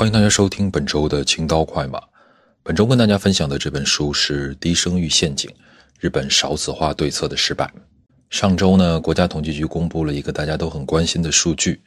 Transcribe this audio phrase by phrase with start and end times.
[0.00, 2.00] 欢迎大家收听本周的青刀快马。
[2.62, 5.54] 本周跟大家分享的这本书是《低生育陷阱：
[5.98, 7.66] 日本少子化对策的失败》。
[8.30, 11.82] 上周呢，国家统计局公布了一个大家都很关心的数据：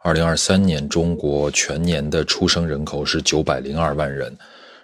[0.00, 4.36] 二零二三年中国全年的出生人口是九百零二万人，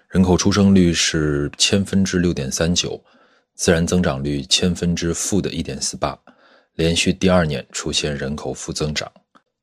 [0.09, 2.99] 人口出生率是千分之六点三九，
[3.57, 6.19] 自然增长率千分之负的一点四八，
[6.77, 9.13] 连续第二年出现人口负增长。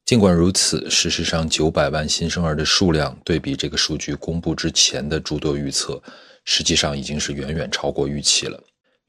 [0.07, 6.01] 尽管如此，事实上，九百万新生儿的数量对比这个数据公布之前的诸多预测，
[6.45, 8.57] 实际上已经是远远超过预期了。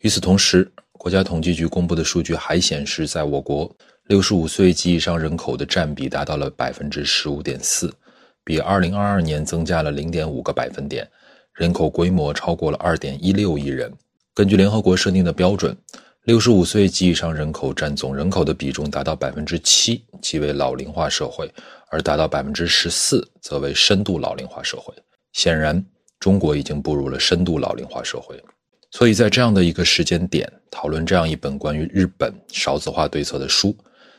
[0.01, 3.73] 与此同时，国家统计局公布的数据还显示，在我国
[4.09, 7.95] 六十五岁及以上人口的占比达到了百分之十五点四，
[8.43, 11.09] 比二零二二年增加了零点五个百分点，
[11.55, 13.93] 人口规模超过了二点一六亿人。
[14.35, 15.77] 根据联合国设定的标准。
[16.29, 21.47] 六十五岁及以上人口占总人口的比重达到百分之七，即为老龄化社会；
[21.89, 24.93] 而达到百分之十四，则为深度老龄化社会。
[25.33, 25.83] 显然，
[26.21, 28.39] 中国已经步入了深度老龄化社会。
[28.91, 33.75] 所以在这样的一个时间点，讨论这样一本关于日本少子化对策的书，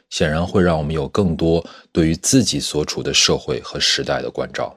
[0.10, 4.76] 显然会让我们有更多对于自己所处的社会和时代的关照。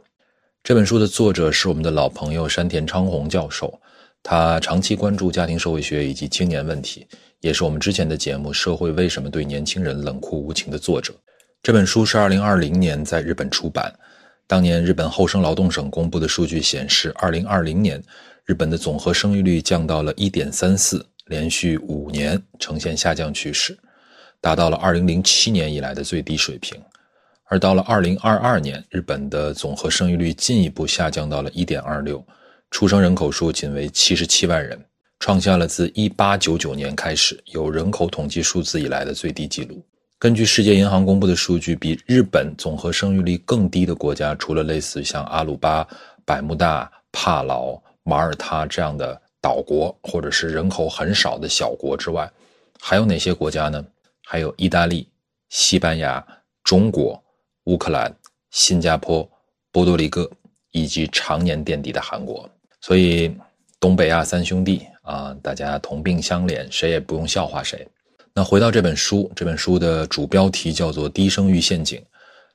[0.63, 3.81] 这本书的作者是我们的老朋友山田昌宏教授。
[4.23, 7.07] 他长期关注家庭社会学以及青年问题，
[7.41, 11.13] 也是我们之前的节目《社会为什么对年轻人冷酷无情》的作者。
[11.63, 13.93] 这本书是2020年在日本出版。
[14.47, 18.03] 当年日本厚生劳动省公布的数据显示，2020年
[18.45, 23.79] 日本的总和生育率降到了1.34，连续五年呈现下降趋势，
[24.41, 26.81] 达到了2007年以来的最低水平。
[27.45, 32.23] 而到了2022年，日本的总和生育率进一步下降到了1.26。
[32.73, 34.83] 出生人口数仅为七十七万人，
[35.21, 39.85] 创下了自一八九九年开始有人口统计数字以来的最低纪录。
[40.19, 45.87] 根据世界银行公布的数据，比日本总和生育率更低的国家，除了类似像阿鲁巴、
[46.25, 52.29] 百慕大、帕劳、马耳他这样的岛国，或者是人口很少的小国之外，
[52.81, 53.85] 还有哪些国家呢？
[54.25, 55.07] 还有意大利、
[55.51, 56.27] 西班牙、
[56.65, 57.23] 中国、
[57.65, 58.13] 乌克兰、
[58.51, 59.31] 新加坡、
[59.71, 60.29] 波多黎各，
[60.71, 62.49] 以及常年垫底的韩国。
[62.83, 63.33] 所以，
[63.79, 67.87] 东北亚三兄弟啊，大家同病相怜，谁也不用笑话谁。
[68.35, 72.01] 那回到这本书，这本书的主标题叫做《低生育陷阱》，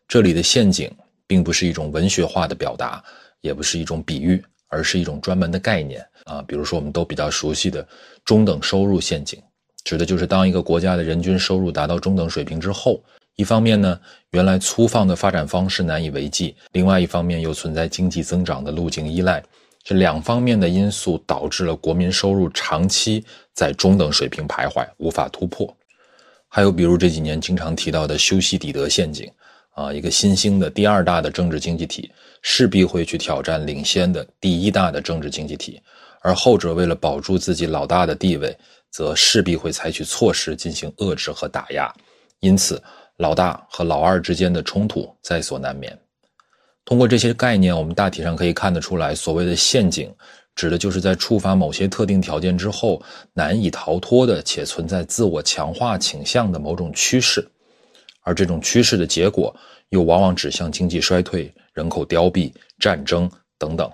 [0.06, 0.92] 这里的陷阱
[1.26, 3.02] 并不是一种文学化的表达，
[3.40, 6.42] 也不是一种比喻，而是一种专门的概念啊。
[6.42, 7.88] 比如说，我们都比较熟悉的
[8.26, 9.42] 中等收入陷阱，
[9.86, 13.02] 指的就是当一个国家的人均收入达到中等水平之后，
[13.38, 13.98] 一方面呢，
[14.32, 19.42] 原来粗放的发展方式难以为继；另外一方面又存在经济增长的路径依赖。
[19.88, 25.74] 这两方面的因素导致了国民收入长期在中等水平徘徊，无法突破。
[26.50, 29.32] 还有比如这几年经常提到的修昔底德陷阱，
[29.76, 32.12] 啊，一个新兴的第二大的政治经济体
[32.42, 35.82] 势必会去挑战领先的第一大的政治经济体，
[36.20, 38.54] 而后者为了保住自己老大的地位，
[38.92, 41.90] 则势必会采取措施进行遏制和打压，
[42.42, 42.84] 因此
[43.16, 45.98] 老大和老二之间的冲突在所难免。
[46.88, 50.10] 通过这些概念，我们大体上可以看得出来，所谓的陷阱，
[50.56, 53.04] 指的就是在触发某些特定条件之后
[53.34, 57.46] 难以逃脱的且存在自我强化倾向的某种趋势，
[58.22, 59.54] 而这种趋势的结果
[59.90, 63.92] 又往往指向经济衰退、人口凋敝、战争等等。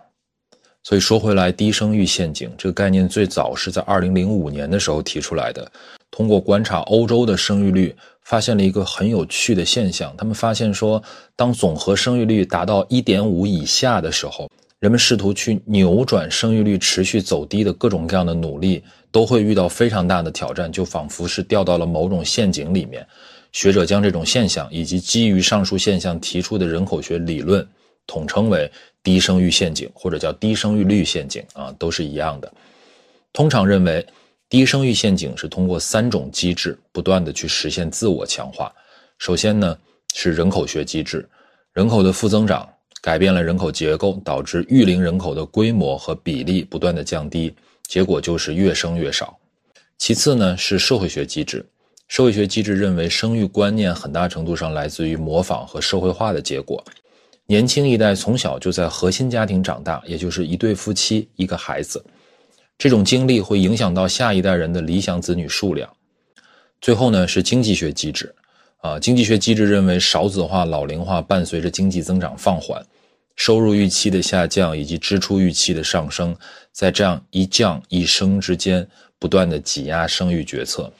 [0.83, 5.71] 所以说回来，低生育陷阱这个概念最早是在2005年的时候提出来的。
[6.15, 10.13] 通过观察欧洲的生育率，发现了一个很有趣的现象。
[10.15, 11.01] 他们发现说，
[11.35, 14.47] 当总和生育率达到1.5以下的时候，
[14.77, 23.03] 人们试图去扭转生育率持续走低的各种各样的努力，都会遇到非常大的挑战，就仿佛是掉到了某种陷阱里面。
[23.51, 27.67] 学者将这种现象以及基于上述现象提出的人口学理论，
[28.05, 28.71] 统称为
[29.01, 32.53] 低生育陷阱，或者叫低生育率陷阱啊，都是一样的。
[33.33, 34.05] 通常认为。
[34.53, 38.71] 低生育陷阱是通过三种机制不断的去实现自我强化。
[39.17, 39.75] 首先呢
[40.13, 41.27] 是人口学机制，
[41.73, 42.69] 人口的负增长
[43.01, 47.51] 改变了人口结构，导致育龄人口的规模和比例不断的降低，
[47.87, 49.35] 结果就是越生越少。
[49.97, 51.65] 其次呢是社会学机制，
[52.07, 56.85] 社会学机制认为生育观念很大程度上来自于模仿和社会化的结果。
[57.47, 62.05] 年轻一代从小就在核心家庭长大，也就是一对夫妻一个孩子。
[62.77, 65.89] 这种经历会影响到下一代人的理想子女数量。
[66.81, 68.35] 最后呢是经济学机制，
[68.77, 72.85] 啊，经济学机制认为少子化、老龄化伴随着经济增长放缓，
[73.35, 76.35] 收入预期的下降以及支出预期的上升，
[76.73, 78.85] 在这样一降一升之间
[79.17, 80.91] 不断的挤压生育决策。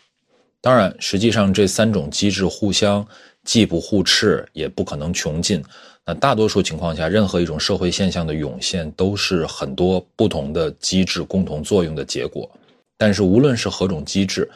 [0.61, 3.05] 当然，实际上这三种机制互相
[3.43, 5.61] 既不互斥，也不可能穷尽，
[6.05, 12.50] 那大多数情况下，任何一种社会现象的涌现，都是很多不同的机制共同作用的结果。
[12.97, 14.50] 但是，无论是何种机制，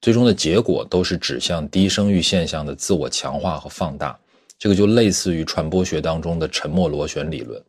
[0.00, 4.16] 最终的结果都是指向低生育现象的自我强化和放大。
[4.58, 7.60] 这个就类似于传播学当中的沉默螺旋理论。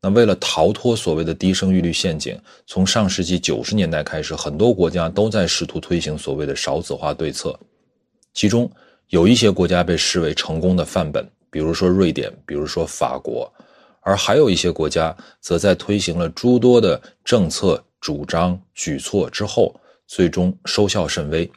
[0.00, 7.54] 那为了逃脱所谓的低生育率陷阱，从上世纪九十年代开始，很多国家都在试图推行所谓的少子化对策。
[8.32, 8.70] 其中
[9.08, 13.52] 有一些国家被视为成功的范本，比如说瑞典，比如说法国，
[14.00, 19.74] 而还有一些国家则在推行了诸多的政策主张举措之后，
[20.06, 21.50] 最终收效甚微。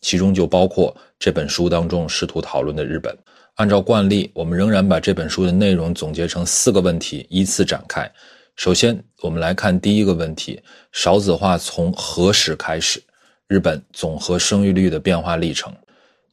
[0.00, 3.16] 其中就包括这本书当中试图讨论的日本。
[3.54, 8.10] 按照惯例，我们仍然把这本书的内容总结成四个问题，依次展开。
[8.56, 10.60] 首先，我们来看第一个问题：
[10.92, 13.02] 少子化从何时开始？
[13.46, 15.72] 日本总和生育率的变化历程。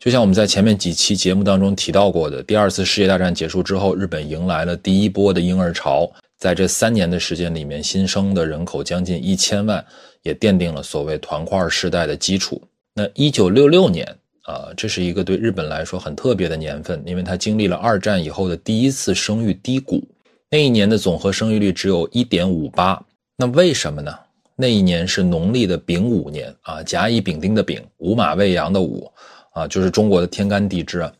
[0.01, 9.85] 就像我们在前面几期节目当中提到过的，第二次世界大战结束之后，日本迎来了第一波的婴儿潮，在这三年的时间里面，新生的人口将近一千万，
[10.23, 12.59] 也奠定了所谓团块世代的基础。
[12.95, 14.07] 那一九六六年。
[14.45, 20.03] 啊，这是一个对日本来说很特别的年份，因为它经历了二战以后的第一次生育低谷。
[20.49, 22.99] 那一年的总和生育率只有一点五八。
[23.37, 24.11] 那为什么呢？
[24.55, 29.09] 那一年是农历的丙午年啊，甲乙丙丁的丙，午马未羊的午
[29.51, 31.13] 啊，就是中国的天干地支啊。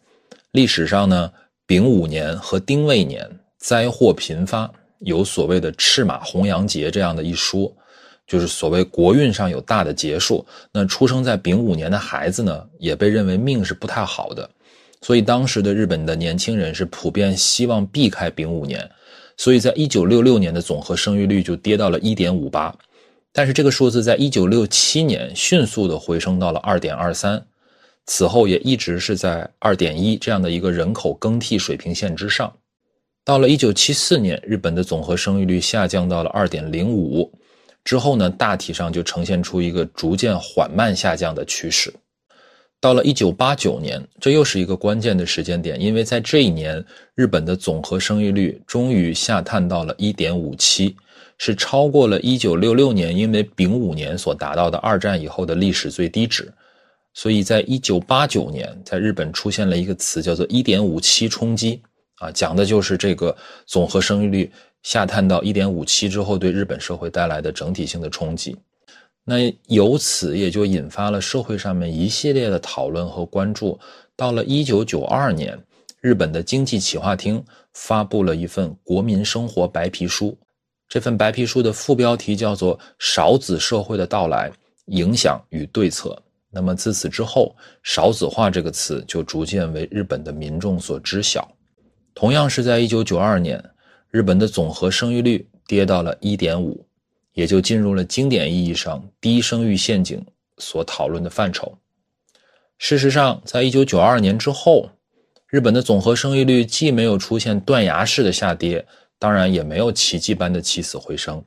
[0.52, 1.32] 历史上呢，
[1.66, 4.70] 丙午年和丁未年灾祸频发，
[5.00, 7.74] 有所谓的赤马红羊节这样的一说。
[8.28, 14.50] 就是所谓国运上有大的劫数，那出生在丙午年的孩子呢，也被认为命是不太好的，
[15.02, 18.90] 所以当时的日本的年轻人是普遍希望避开丙午年，
[19.36, 22.74] 所以在一九六六年的总和生育率就跌到了一点五八，
[23.34, 27.44] 但是这个数字在一九六七年迅速的回升到了二点二三，
[28.14, 32.54] 此后也一直是在二点一这样的一个人口更替水平线之上，
[33.24, 37.32] 到了一九七四年，日本的总和生育率下降到了二点零五。
[37.86, 41.94] 之后呢，大体上就呈现出一个逐渐缓慢下降的趋势。
[42.82, 46.84] 到了一九八九年，这又是一个关键的时间点，因为在这一年，
[47.16, 50.98] 日本的总和生育率终于下探到了一点五七，
[51.38, 56.52] 是超过了一九六六年因为丙午年所达到的二战以后的历史最低值。
[57.14, 61.82] 所以在一九八九年，在日本出现了一个词叫做“一点五七冲击”，
[62.20, 63.36] 啊，讲的就是这个
[63.66, 64.52] 总和生育率。
[64.84, 68.58] 下探到一点五七之后，对日本社会带来的整体性的冲击，
[69.24, 73.80] 那由此也就引发了社会上面一系列的讨论和关注。
[74.16, 75.56] 到了一九九二年，
[76.00, 77.44] 日本的经济企划厅
[77.74, 80.36] 发布了一份国民生活白皮书，
[80.90, 84.52] 这份白皮书的副标题叫做“少子社会的到来
[84.88, 86.20] 影响与对策”。
[86.52, 91.50] 那么自此之后，少子化这个词就逐渐为日本的民众所知晓。
[92.14, 93.64] 同样是在一九九二年。
[94.10, 96.86] 日本的总和生育率跌到了一点五，
[97.32, 100.22] 也就进入了经典意义上低生育陷阱
[100.58, 101.78] 所讨论的范畴。
[102.78, 104.90] 事实上，在一九九二年之后，
[105.48, 108.86] 日本的总和生育率既没有出现断崖式的下跌，
[109.18, 111.42] 当然也没有奇迹般的起死回生，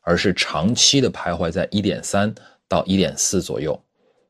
[0.00, 2.34] 而是长期的徘徊在一点三
[2.66, 3.80] 到一点四左右，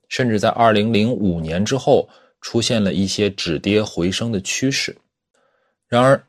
[0.09, 2.09] 甚至在二零零五年之后
[2.41, 4.97] 出现了一些止跌回升的趋势。
[5.89, 6.23] 然而，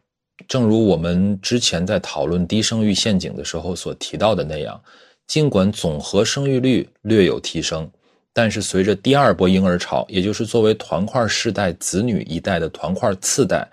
[0.48, 4.82] 正如我们之前在讨论低生育陷阱的时候所提到的那样，
[5.28, 7.90] 尽管总和生育率略有提升，
[8.34, 13.68] 但是随着第二波婴儿潮，也就是作为团块世代子女一代的团块次代，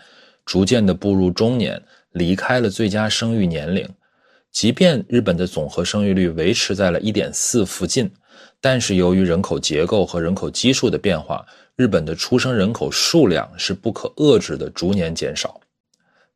[0.45, 1.81] 逐渐的步入中年，
[2.13, 3.89] 离开了最佳生育年龄，
[4.51, 8.11] 即便日本的总和生育率维持在了一点四附近，
[8.69, 11.47] 但是由于人口结构和人口基数的变化，
[11.77, 15.61] 日本的出生人口数量是不可遏制的逐年减少。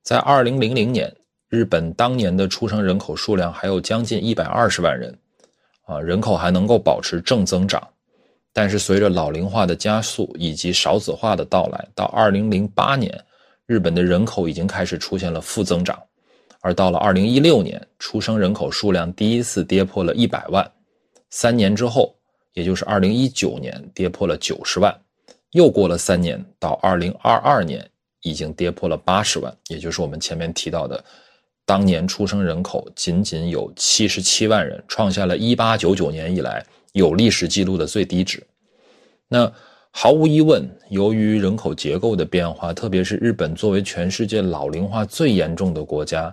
[0.05, 1.13] 在二零零零年，
[1.49, 5.13] 日本当年的出生人口数量还有将近一百二十万人，
[5.87, 7.83] 啊，人口还能够保持正增长。
[8.53, 13.13] 但是随着老龄化的加速以及少子化的到来，到二零零八年，
[13.67, 16.01] 日本的人口已经开始出现了负增长。
[16.61, 20.71] 而到了二零一六年，出生人口数量第一次跌破了一百万。
[21.31, 22.17] 三年之后，
[22.53, 24.95] 也就是二零一九年，跌破了九十万。
[25.53, 27.89] 又过了三年，到二零二二年。
[28.23, 31.03] 已经跌破了八十万，也就是我们前面提到的，
[31.65, 38.47] 当年出生人口仅仅有七十七万人，创下了一八九九年以来有历史记录的最低值。
[39.27, 39.51] 那
[39.91, 46.31] 毫无疑问，由于人口结构的变化，特别是日本作为全世界老龄化最严重的国家，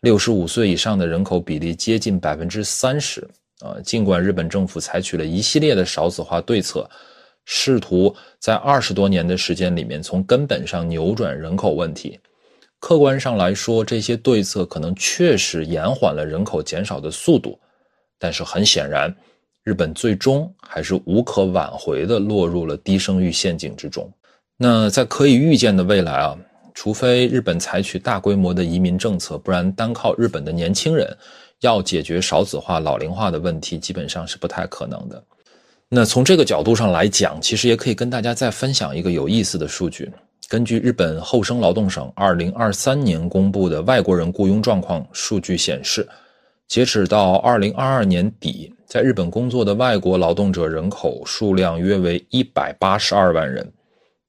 [0.00, 3.26] 六十五岁以上的人口比例接近百分之三十
[3.60, 3.76] 啊。
[3.82, 6.88] 尽管日本政府采取了一系列的少子化对策。
[7.46, 12.20] 试图在二十多年的时间里面，从根本上扭转人口问题，
[12.78, 17.58] 客观上来说，这些对策可能确实延缓了人口减少的速度，
[18.20, 19.12] 但是很显然，
[19.64, 24.08] 日本最终还是无可挽回地落入了低生育陷阱之中。
[24.56, 26.38] 那在可以预见的未来啊，
[26.72, 31.16] 除非日本采取大规模的移民政策，不然单靠日本的年轻人
[31.60, 35.22] 要解决少子化、老龄化的问题，基本上是不太可能的。
[35.88, 40.10] 那从这个角度上来讲，其实也可以跟大家再分享一个有意思的数据。
[40.48, 46.08] 根据日本厚生劳动省二零二三年公布的外国人雇佣状况数据显示，
[46.66, 53.70] 截止到二零二二年底，在日本工作的外国劳动者人口数量约为一百八十二万人。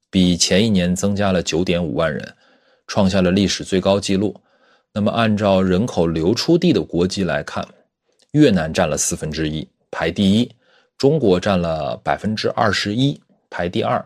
[0.10, 2.34] 比前一年增加了九点五万人，
[2.88, 4.36] 创下了历史最高纪录。
[4.94, 7.66] 那么，按照人口流出地的国籍来看，
[8.32, 10.50] 越南占了四分之一，排第一；
[10.98, 13.18] 中国占了百分之二十一，
[13.50, 14.04] 排第二；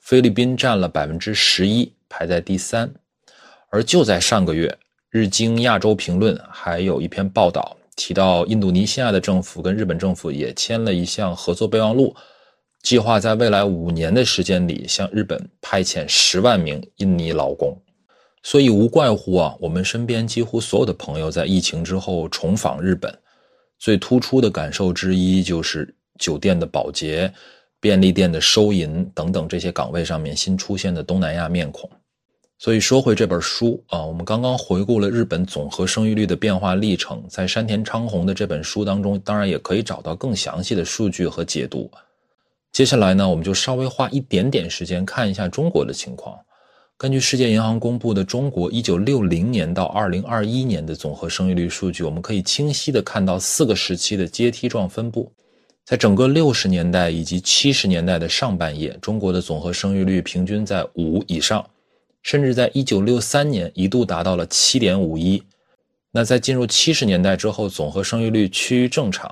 [0.00, 2.92] 菲律宾占了百分之十一，排在第三。
[3.70, 4.76] 而就在上个月，
[5.10, 12.14] 日经亚洲评论还有一篇报道提到，印度尼西亚的政府跟日本政府也签了一项合作备忘录。
[12.82, 17.80] 计划在未来五年的时间里向日本派遣十万名印尼劳工，
[18.44, 23.12] 所以无怪乎啊，我们身边几乎所有的朋友在疫情之后重访日本，
[23.78, 27.32] 最突出的感受之一就是酒店的保洁、
[27.80, 31.90] 便利店的收银等等这些岗位上面新出现的东南亚面孔。
[32.58, 41.90] 所以说回这本书啊，我们刚刚回顾了日本总和生育率的变化历程，在山田昌宏的这本书当中，当然也可以找到更详细的数据和解读。
[42.72, 46.38] 接下来呢，我们就稍微花一点点时间看一下中国的情况。
[47.04, 55.30] 根据世界银行公布的中国1960年到2021年的总和生育率数据，我们可以清晰的看到四个时期的阶梯状分布。
[55.84, 61.62] 在整个60年代以及70年代的上半叶，中国的总和生育率平均在五以上，
[62.22, 65.42] 甚至在1963年一度达到了7.51。
[66.10, 69.30] 那在进入70年代之后，总和生育率趋于正常。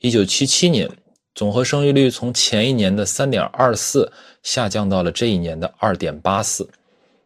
[0.00, 0.90] 1977年。
[1.36, 4.12] 总和生育率从前一年的三点二四
[4.44, 6.68] 下降到了这一年的二点八四，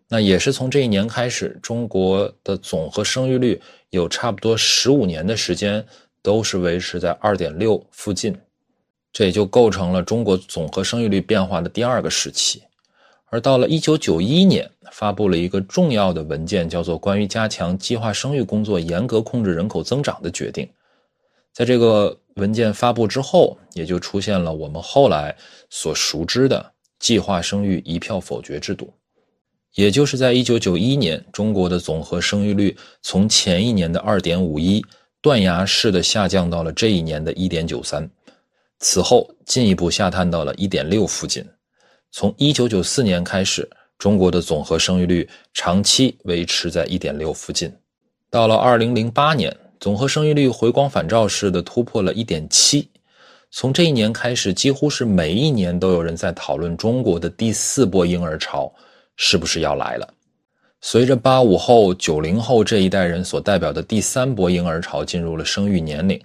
[0.09, 3.61] 那也是从这一年开始，中国的总和生育率
[3.91, 5.85] 有差不多十五年的时间
[6.23, 8.35] 都是维持在二点六附近，
[9.12, 12.62] 这也就构成了中国总和生育率变化的第二个时期。
[13.27, 20.65] 而到了一九九一年，发布了一个重要的文件，叫做《关于加强计划生育工作、严格控制人口增长的决定》。
[21.53, 25.37] 在这个文件发布之后，也就出现了我们后来
[25.69, 28.91] 所熟知的计划生育一票否决制度。
[29.78, 34.82] 也就是在1991年，中国的总和生育率从前一年的2.51
[35.23, 38.08] 断崖式的下降到了这一年的1.93，
[38.80, 41.47] 此后进一步下探到了1.6附近。
[42.11, 47.73] 从1994年开始，中国的总和生育率长期维持在1.6附近，
[48.28, 49.56] 到了2008年。
[49.78, 52.90] 总和生育率回光返照似的突破了一点七，
[53.52, 58.75] 从这一年开始，几乎是每一年都有人在讨论中国的第四波婴儿潮
[59.18, 60.08] 是不是要来了。
[60.80, 66.18] 随着八五后、九零后这一代人所代表的第三波婴儿潮进入了生育年龄，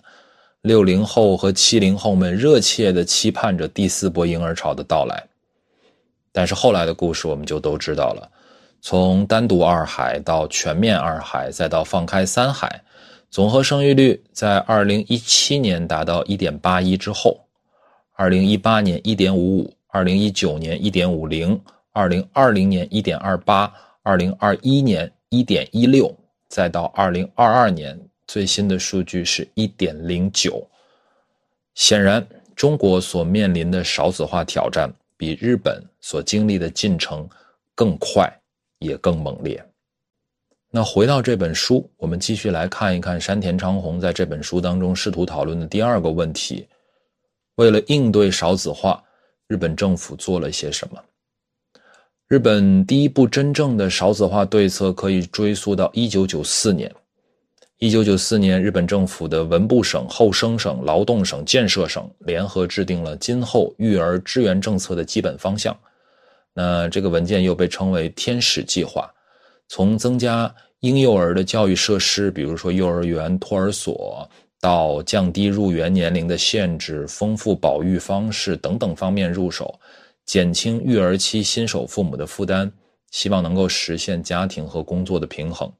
[0.61, 5.21] 六零后和七零后们热切地期盼着第四波婴儿潮的到来。
[6.31, 8.29] 但是后来的故事我们就都知道了，
[8.79, 12.83] 从单独二孩到全面二孩，再到放开三孩。
[13.31, 17.39] 总和生育率在二零一七年达到一点八一之后，
[18.13, 21.59] 二零一八年一点五五，二零一九年一点五零，
[21.93, 23.71] 二零二零年一点二八，
[24.01, 26.11] 二零二一年一点一六，
[26.49, 30.67] 再到二零二二年最新的数据是一点零九。
[31.75, 37.29] 显然，中国所面临的少子化挑战比日本所经历的进程
[37.75, 38.27] 更快，
[38.79, 39.63] 也更猛烈。
[40.71, 46.67] 那回到这本书，我们继续来看一看山田昌宏在这本书当中试图讨论的第二个问题：
[47.57, 49.03] 为了应对少子化，
[49.45, 50.99] 日本政府做了些什么？
[52.33, 56.91] 日本第一部真正的少子化对策可以追溯到1994年。
[57.77, 65.77] 1994年，日本政府的文部省、厚生省、劳动省、建设省联合制定了今后育儿支援政策的基本方向。
[66.55, 69.07] 那这个文件又被称为“天使计划”。
[69.69, 74.27] 从增加婴幼儿的教育设施，比如说幼儿园、托儿所，
[74.59, 79.79] 到降低入园年龄的限制、丰富保育方式等等方面入手，
[80.25, 82.71] 减轻育儿期新手父母的负担，
[83.11, 85.71] 希望能够实现家庭和工作的平衡。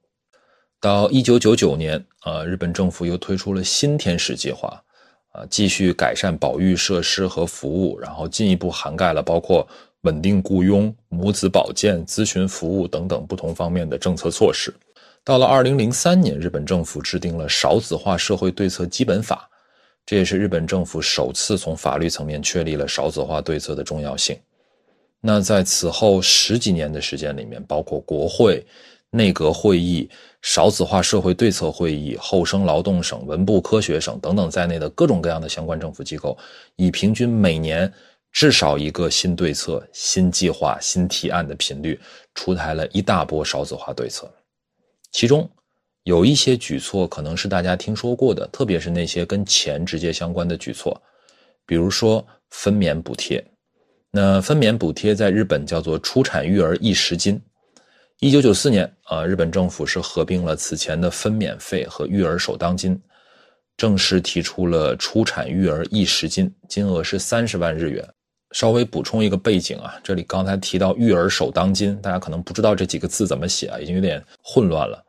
[0.79, 4.83] 到一九九九年，呃，日本政府又推出了新天使计划，
[5.31, 9.65] 啊，继续改善保育设施和服务，然后进一步涵盖了包括
[10.01, 14.73] 稳定雇佣、母子保健、咨询服务等等不同方面的政策措施。
[15.23, 19.49] 到了二零零三年，日本政府制定了少子化社会对策基本法，
[20.05, 24.37] 这也是日本政府首次从法律层面确立了少子化对策的重要性。
[25.21, 28.65] 那在此后十几年的时间里面，包括国会、
[29.11, 30.09] 内阁会议、
[30.41, 36.37] 少子化社会对策会议、厚生劳动省、文部科学省等等在内的各种各样的相关政府机构，
[36.75, 37.89] 以平均每年
[38.33, 41.97] 至少一个新对策、新计划、新提案的频率，
[42.35, 44.29] 出台了一大波少子化对策。
[45.11, 45.49] 其中
[46.03, 51.01] 有一些举措可能是大家听说过的，特别是那些跟钱直接相关的举措，
[51.65, 53.43] 比如说分娩补贴。
[54.11, 57.41] 那分娩补贴在日本叫做出产育儿一时金。
[58.19, 63.01] 一九九四年啊，日本政府是合并了此前的分娩费和育儿首当金，
[63.75, 68.07] 正式提出了出产育儿一时金，金额是三十万日元。
[68.51, 75.03] 稍微补充一个背景啊，这里刚才提到育儿首当金，大家可能不知道这几个字怎么写啊，已经有点混乱了。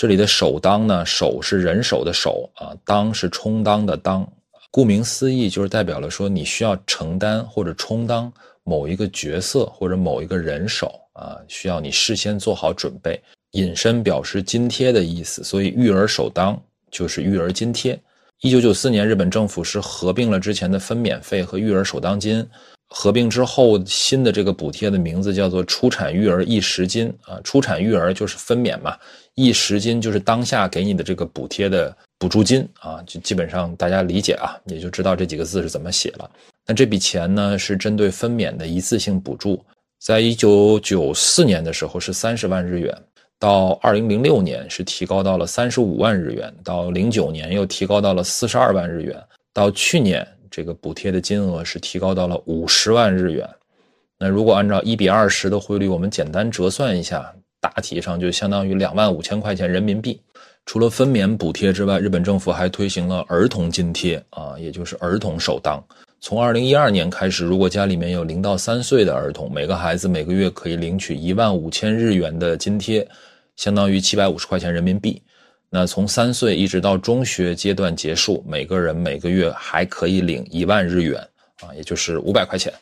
[0.00, 4.26] 这里的首当呢，首是人手的首啊，当是充当的当。
[4.70, 8.32] 顾名思义，就是代表了说你需要承担或者充当
[8.64, 13.20] 某一个角色或者某一个人手啊，需要你事先做好准备。
[13.50, 16.58] 引申表示津贴的意思，所以育儿首当
[16.90, 18.00] 就是育儿津贴。
[18.40, 22.48] 一九九四年，日本政府是合并了之前的分娩费和育儿首当金，
[22.88, 28.96] 合并之后新的这个补贴的名字叫做出产育儿一时金啊，出产育儿就是分娩嘛，
[29.42, 31.96] 一时金就是当下给你的这个补贴的。
[32.20, 36.30] 补助金啊，就基本上大家理解啊，也就知道这几个字是怎么写了。
[36.66, 39.64] 那这笔钱呢，是针对分娩的一次性补助，
[40.02, 42.94] 在一九九四年的时候是三十万日元，
[43.38, 49.18] 到二零零六年是提高到了三十五万日元，到零九年又提高到了四十二万日元，
[49.54, 53.48] 到去年这个补贴的金额是提高到了五十万日元。
[54.18, 60.20] 那如果按照一比二十的汇率，我们简单折算一下，大体上就相当于两万五千块钱人民币。
[60.66, 65.82] 除了分娩补贴之外，日本政府还推行了儿童津贴啊，也就是儿童首当。
[66.20, 73.06] 从二零一二年开始，如果家里面有零到三岁的儿童，每个孩子每个月可以领取一万五千日元的津贴，
[73.56, 75.20] 相当于七百五十块钱人民币。
[75.70, 81.18] 那从三岁一直到中学阶段结束，每个人每个月还可以领一万日元
[81.62, 82.72] 啊，也就是五百块钱。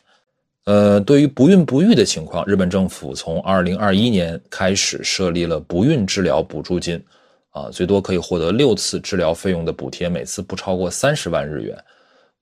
[0.69, 7.03] 呃，对于不孕不育的情况，日本政府从二零二一年开始设立了不孕治疗补助金。
[7.49, 11.75] 啊，最多可以获得六次治疗费用的补贴，每次不超过三十万日元。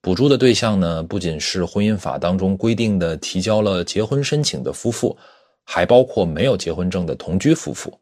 [0.01, 5.17] 补助的对象呢，不仅是婚姻法当中规定的提交了结婚申请的夫妇，
[5.63, 7.97] 还包括没有结婚证的同居夫妇。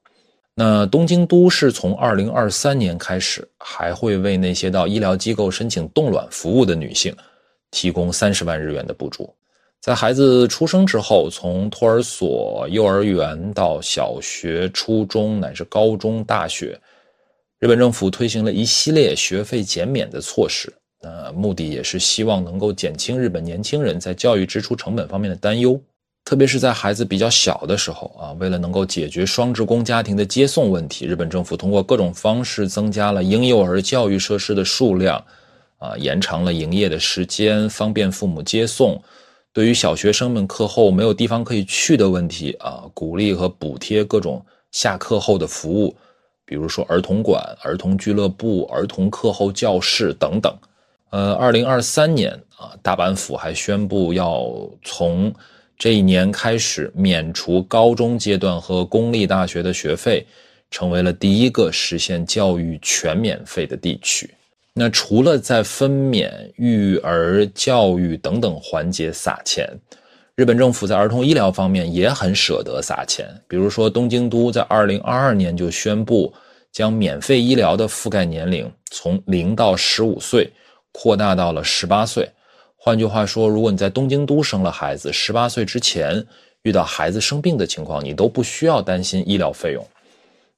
[0.55, 7.15] 那东京都是从二零二三年开始，还会为那些到医疗机构申请冻卵服务的女性，
[7.69, 9.31] 提供三十万日元的补助。
[9.85, 16.75] 在孩子出生之后，从托儿所、幼儿园到小学、初中乃至高中、大学。
[17.59, 25.79] 日本政府推行了一系列学费减免的措施，呃，目的也是希望能够减轻日本年轻人在教育支出成本方面的担忧，
[26.23, 28.31] 特别是在孩子比较小的时候啊。
[28.39, 35.23] 为了能够解决双职工家庭的接送问题，日本政府通过各种方式增加了婴幼儿教育设施的数量，
[35.77, 38.99] 啊，延长了营业的时间，方便父母接送。
[39.55, 45.95] 对于小学生们课后没有地方可以去的问题啊，鼓励和补贴各种下课后的服务。
[46.43, 50.53] 比如说儿童馆、儿童俱乐部、儿童课后教室等等。
[51.09, 54.45] 呃，二零二三年啊，大阪府还宣布要
[54.83, 55.33] 从
[55.77, 60.27] 这一年开始免除高中阶段和公立大学的学费，
[60.69, 64.29] 成为了第一个实现教育全免费的地区。
[64.77, 69.65] 那除了在分娩、育儿、教育等等环节撒钱，
[70.35, 76.33] 日本政府在儿童医疗方面也很舍得撒钱，比如说东京都在二零二二年就宣布
[76.73, 80.51] 将免费医疗的覆盖年龄从零到十五岁
[80.91, 82.29] 扩大到了十八岁。
[82.75, 86.21] 换句话说，如果你在东京都生了孩子，十八岁之前
[86.63, 89.87] 遇到孩子生病的情况，你都不需要担心医疗费用。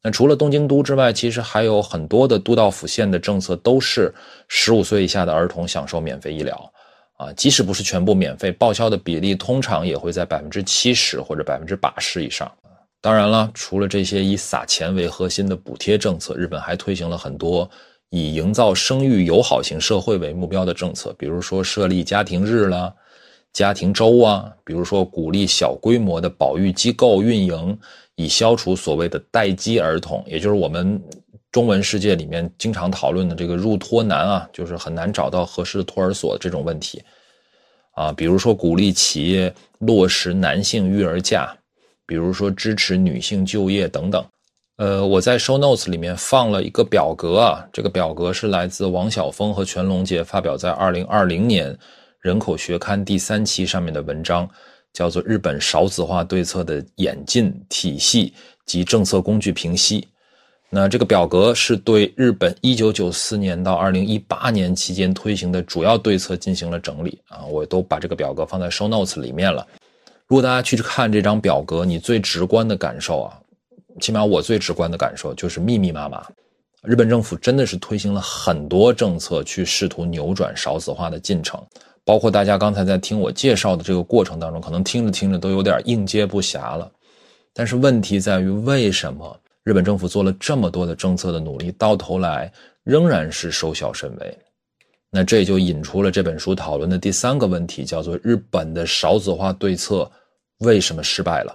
[0.03, 4.13] 那除了东京都之外，其实还有很多的都道府县的政策都是
[4.47, 6.71] 十五岁以下的儿童享受免费医疗。
[7.17, 12.49] 啊，即使不是全部免费，报销的比例通常也会在百分之七十或者百分之八十以上。
[13.01, 17.67] 当然了，除了这些以撒钱为核心的补贴政策，日本还推行了很多
[18.12, 22.93] 以营造生育友好型社会为目标的政策，比如说设立家庭日啦、
[23.51, 27.79] 家庭周啊，比如说鼓励小规模的保育机构运营，
[28.17, 31.01] 以消除所谓的待机儿童，也就是我们。
[31.49, 37.01] 中文世界里面经常讨论的这个入托难啊，就是很难找到合适的托儿所这种问题，
[37.93, 41.56] 啊，比如说鼓励企业落实男性育儿假，
[42.06, 44.23] 比如说支持女性就业等等。
[44.75, 51.73] 呃，我在 show notes 里面放了一个表格啊，这个表格是来自王晓峰和全龙杰发表在二零二零年
[52.19, 54.47] 《人口学刊》第三期上面的文章，
[54.93, 58.34] 叫做《日本少子化对策的演进体系
[58.65, 60.02] 及政策工具评析》。
[60.69, 69.65] 那这个表格是对日本一九九四年到二零一八年期间推行的主要对策进行了整理啊，我都把这个表格放在 show notes 里面了。
[70.28, 73.39] 如果大家去看这张表格，你最直观的感受啊。
[74.02, 76.21] 起码我最直观的感受就是密密麻麻，
[76.84, 81.60] 日本政府真的是推行了很多政策去试图扭转少子化的进程，
[82.08, 86.89] 包括大家刚才在听我介绍的这个过程当中，可能听着听着都有点应接不暇了。
[87.54, 92.50] 但是问题在于，为什么日本政府做了这么多的政策的努力，到头来
[92.86, 94.38] 仍然是收效甚微？
[95.10, 100.10] 那这就引出了这本书讨论的第三个问题，叫做日本的少子化对策
[100.60, 101.54] 为什么失败了？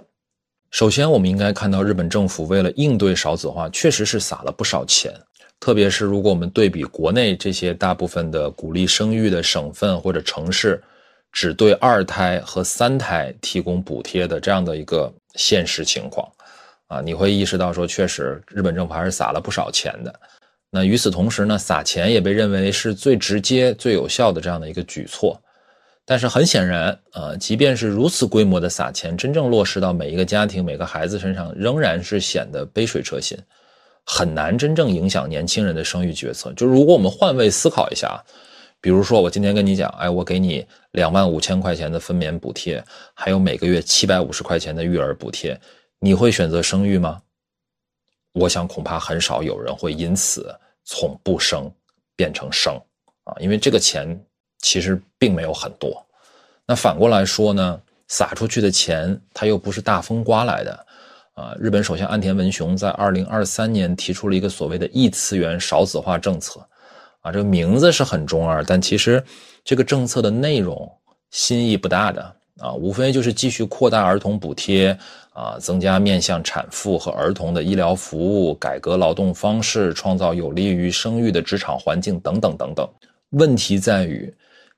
[0.69, 5.11] 首先，我们应该看到日本政府为了应对少子化，确实是撒了不少钱。
[5.63, 10.83] 特别是如果我们对比国内这些大部分的鼓励生育的省份或者城市，
[11.31, 16.29] 只对二胎和三胎提供补贴的这样的一个现实情况，
[16.87, 20.13] 啊，你会意识到说，确实日本政府还是撒了不少钱的。
[20.69, 25.41] 那与此同时呢，撒钱也被认为是最直接、最有效的这样的一个举措。
[26.03, 33.37] 但是很显然，呃，即便是如此规模的撒钱，真正落实到每一个家庭、每个孩子身上，仍然是显得杯水车薪，
[34.05, 36.51] 很难真正影响年轻人的生育决策。
[36.53, 38.23] 就是如果我们换位思考一下，
[38.79, 45.59] 比如说我今天跟你讲，哎，我给你两万五千块钱的分娩补贴，还有每个月七百五十块钱的育儿补贴，
[45.99, 47.21] 你会选择生育吗？
[48.33, 51.71] 我想恐怕很少有人会因此从不生
[52.15, 52.73] 变成生
[53.23, 54.19] 啊，因为这个钱。
[54.59, 56.05] 其实并没有很多，
[56.65, 60.87] 那反过来说呢，撒出去的钱它又不是大风刮来的，
[61.33, 66.59] 啊，日本首相岸田文雄在二零二三年提出了一个所谓的异次元少子化政策，
[67.21, 69.23] 啊，这个名字是很中二，但其实
[69.63, 70.89] 这个政策的内容
[71.31, 74.95] 新意不大的，啊，无非就是继续扩大儿童补贴，
[75.33, 82.87] 啊，增加面向产妇和儿童的医疗服务，改革劳动方式，创造有利于生育的职场环境等等等等。
[83.31, 84.31] 问题在于。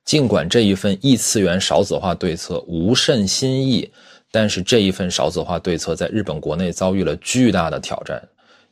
[0.06, 3.90] 尽管这一份异次元少子化对策无甚新意，
[4.36, 8.22] 但是这一份少子化对策在日本国内遭遇了巨大的挑战。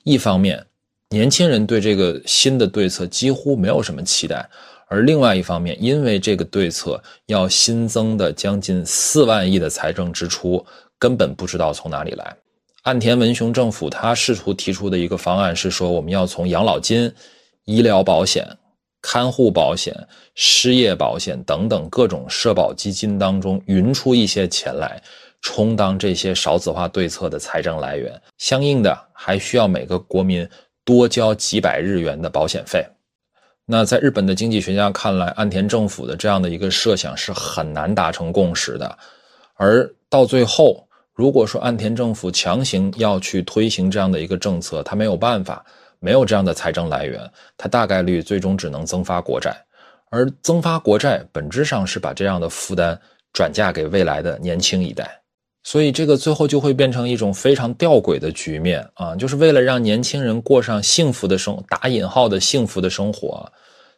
[0.03, 0.63] 一方面，
[1.09, 4.47] 年轻人对这个新的对策几乎没有什么期待；
[4.89, 10.63] 而另外一方面，因为这个对策要新增的将近四万亿的财政支出，
[10.99, 12.37] 根本不知道从哪里来。
[12.83, 17.11] 岸田文雄政府他试图提出的一个方案是说，我们要从养老金、
[17.65, 18.47] 医疗保险。
[19.07, 19.95] 看护保险、
[20.35, 24.99] 失业保险等等各种社保基金当中匀出一些钱来，
[25.45, 28.21] 充当这些少子化对策的财政来源。
[28.39, 30.49] 相应的，还需要每个国民
[30.85, 32.85] 多交几百日元的保险费。
[33.65, 38.99] 那在日本的经济学家看来，岸田政府的这样的一个设想是很难达成共识的。
[39.55, 45.65] 而到最后，如果说岸田政府强行要去推行这样的一个政策，他没有办法。
[46.01, 47.19] 没有这样的财政来源，
[47.57, 49.57] 他大概率最终只能增发国债，
[50.11, 53.01] 而增发国债本质上是把这样的负担
[53.33, 55.19] 转嫁给未来的年轻一代，
[55.65, 59.17] 所以这个最后就会变成一种非常吊诡的局面啊！
[59.17, 63.51] 就是为了让年轻人过上幸福的生打引号的幸福的生活，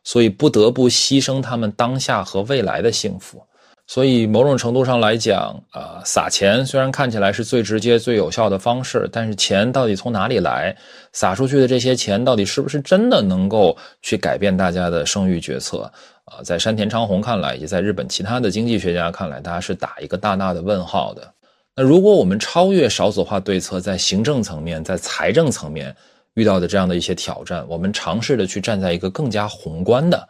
[0.05, 3.43] 所以不得不牺牲他们当下和未来的幸福。
[3.89, 10.77] 所以，某种程度上来讲，啊，撒钱虽然看起来是最直接、最有效的方式，但是钱到底从哪里来？
[11.13, 15.89] 撒出去的这些钱到底是不是真的能够去改变大家的生育决策？
[16.25, 21.33] 啊，在山田昌宏看来，以及在日本其他的经济学家看来，大家是打一个大大的问号的。
[21.77, 25.95] 那如果我们超越少子化对策在行政层面、在财政层面
[26.33, 30.29] 遇到的这样的一些挑战，我们尝试的去站在一个更加宏观的。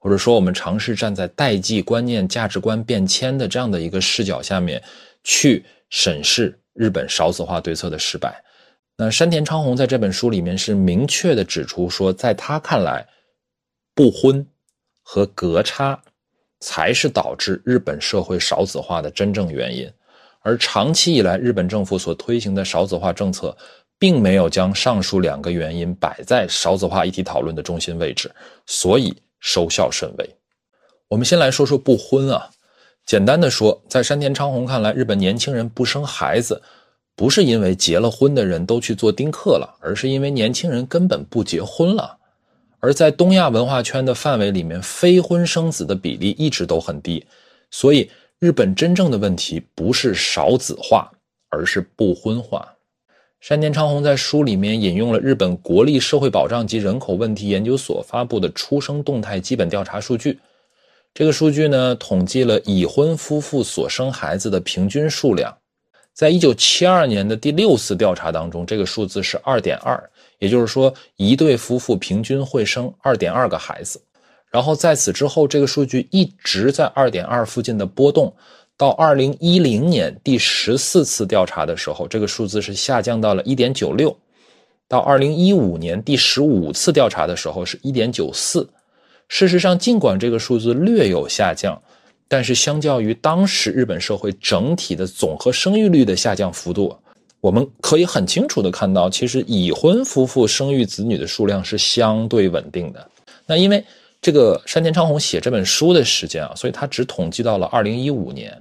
[0.00, 4.82] 或者说，我们尝试站在代际观念、价值观变迁的这样的一个视角下面，
[5.24, 8.40] 去审视日本少子化对策的失败。
[8.96, 13.06] 那山田昌宏在这本书里面是明确的指出说，在他看来，
[13.92, 14.46] 不婚
[15.02, 16.00] 和隔差
[16.60, 19.90] 才是导致日本社会少子化的真正原因，
[20.40, 23.56] 而长期以来日本政府所推行的少子化政策，
[23.98, 28.30] 并没有将上述两个原因摆在少子化议题讨论的中心位置，
[28.66, 29.14] 所以。
[29.40, 30.36] 收效甚微。
[31.06, 32.50] 我们先来说说不婚啊。
[33.06, 36.60] 简单的说，在山田昌宏看来，日本年轻人不生孩子，
[37.14, 42.18] 不是因为结了婚的人都去做丁克了，而是因为年轻人根本不结婚了。
[42.80, 47.24] 而在东亚文化圈的范围里面，非婚生子的比例一直都很低。
[47.70, 51.10] 所以日本真正的问题不是少子化，
[51.48, 52.72] 而是不婚化。
[53.40, 60.38] 山田昌宏在书里面引用了日本国立社会保障及人口问题研究所发布的出生动态基本调查数据。
[61.12, 65.52] 这个数据呢，统计了已婚夫妇所生孩子的平均数量。
[66.14, 70.00] 在一九七二年的第六次调查当中，这个数字是二点二，
[70.38, 74.00] 也就是说，一对夫妇平均会生二点二个孩子。
[74.50, 78.34] 然后在此之后，这个数据一直在二点二附近的波动。
[78.76, 84.08] 到二零一零年第十四次调查的时候，这个数字是下降到了一点九六；
[84.86, 88.70] 到二零一五年第十五次调查的时候是一点九四。
[89.26, 91.82] 事实上，尽管这个数字略有下降，
[92.28, 96.96] 但是相较于当时日本社会整体的总和生育率的下降幅度，
[97.40, 103.10] 我们可以很清楚的看到，其实已婚夫妇生育子女的数量是相对稳定的。
[103.44, 103.84] 那因为
[104.20, 108.56] 这个山田昌宏写这本书的时间啊，所以他只统计到了二零一五年。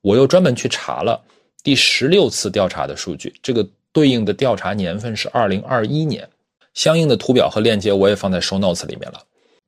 [0.00, 1.22] 我又专门去查了
[1.62, 6.28] 第十六次调查的数据，这个对应的调查年份是二零二一年，
[6.74, 9.22] 相应的图表和链接我也放在 show notes 里面了。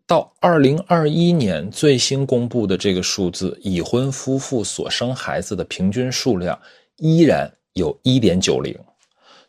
[0.06, 6.58] 到二零二一年最新公布的这个数字，已婚夫妇所生孩子的平均数量
[6.96, 8.76] 依然有一点九零，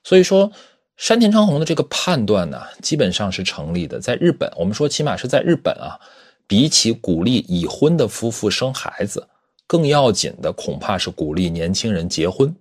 [0.03, 0.51] 所以说
[0.97, 3.99] 山田昌宏的这个判断呢，基本上是成立的。
[3.99, 5.99] 在日本，我们说起码是在日本啊，
[6.47, 9.27] 比起鼓励已婚的夫妇生孩子。
[9.67, 12.55] 更要紧的恐怕是鼓励年轻人结婚，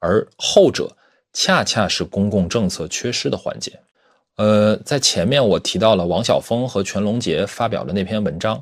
[0.00, 0.96] 而后者
[1.32, 3.78] 恰恰是公共政策缺失的环节。
[4.36, 8.60] 呃，在前面我提到了王晓峰和全龙杰发表的那篇文章，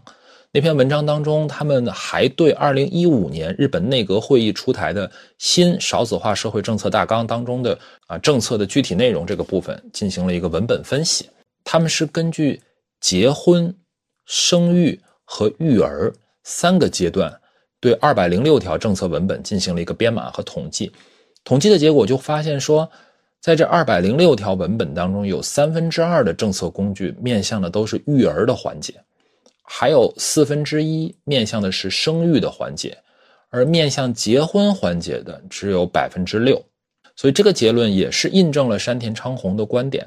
[0.52, 5.08] 那篇文章当中，他们还对2015年日本内阁会议出台的
[5.38, 11.30] 新少子化社会政策大纲当中的啊政策的具体内容这个部分进行了一个文本分析。
[11.62, 12.60] 他们是根据
[13.00, 13.72] 结婚、
[14.26, 17.32] 生育和育儿三个阶段。
[17.82, 20.92] 对二百零六条政策文本进行了一个编码和统计，
[21.44, 22.86] 统计的结果就发现说，
[23.40, 28.92] 在这二百零六条文本当中，有三分之二的政策工具面向的都是育儿的环节，
[29.72, 32.98] 还有四分之一面向的是生育的环节，
[33.50, 36.60] 而面向结婚环节的只有百分之六。
[37.14, 40.04] 所以这个结论也是印证了山田昌宏的观点。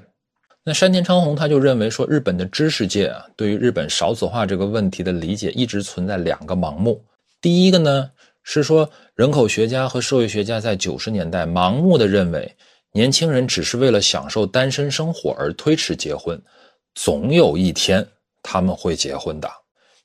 [0.66, 7.02] 那山田昌宏他就认为说，日本的知识界啊，对于日本少子化这个问题的理解一直存在两个盲目。
[7.40, 8.12] 第一个呢，
[8.44, 12.54] 是说人口学家和社会学家在九十年代盲目的认为，
[12.92, 16.42] 年轻人只是为了享受单身生活而推迟结婚，
[16.96, 18.06] 总有一天
[18.44, 19.50] 他们会结婚的。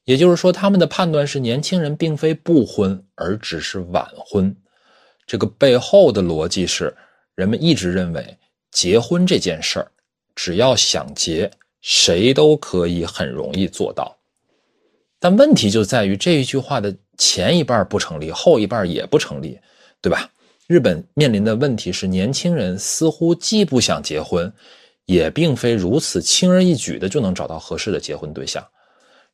[0.04, 4.56] 也就是说，他们的判断是年轻人并非不婚，而只是晚婚。
[5.26, 6.96] 这个背后的逻辑是，
[7.34, 8.38] 人们一直认为
[8.70, 9.90] 结婚这件事儿，
[10.34, 11.50] 只要想结，
[11.82, 14.16] 谁都可以很容易做到。
[15.18, 16.96] 但问题就在于这一句话的。
[17.20, 19.58] 前一半不成立，后一半也不成立，
[20.00, 20.30] 对吧？
[20.68, 24.52] 日本面临的问题是，年轻人似乎既不想结婚，
[25.08, 28.62] 也并非如此轻而易举的就能找到合适的结婚对象。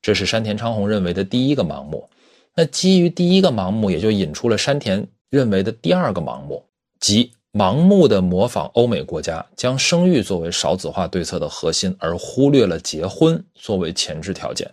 [0.00, 2.08] 这是山田昌宏认为的第一个盲目。
[2.54, 6.64] 那基于第一个盲目，也就引出了山田认为的第二个盲目，
[7.00, 14.70] 即盲目的模仿欧美国家，将生育作为少子化对策的核心，而忽略了结婚作为前置条件。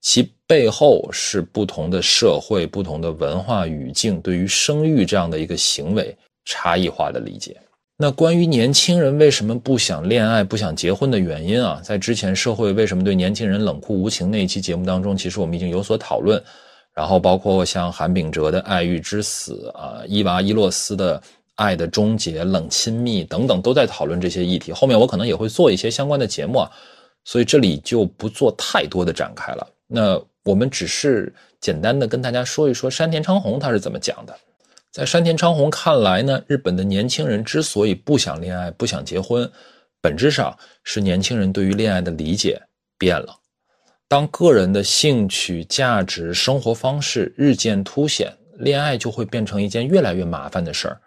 [0.00, 7.60] 其背后是不同的社会、不同的文化语境对于生育这样的一个行为差异化的理解。
[7.98, 16.42] 那关于年轻人为什么不想恋爱、不想结婚的原因啊，在之前社会为什么对年轻人冷酷无情那一期节目当中，其实我们已经有所讨论。
[16.92, 21.18] 然后包括像韩炳哲的《爱欲之死》啊，伊娃伊洛斯的
[21.54, 24.72] 《爱的终结》、冷亲密等等，都在讨论这些议题。
[24.72, 26.70] 后面我可能也会做一些相关的节目啊，
[27.24, 29.66] 所以这里就不做太多的展开了。
[29.86, 34.34] 那我们只是简单的跟大家说一说山田昌宏他是怎么讲的。
[34.96, 39.52] 在山田昌宏看来呢，日本的年轻人之所以不想恋爱、不想结婚，
[40.00, 42.58] 本质上是年轻人对于恋爱的理解
[42.96, 43.36] 变了。
[44.08, 50.98] 当个人的兴趣、价值、生活方式日渐凸显，恋爱就会变成一件越来越麻烦的事儿。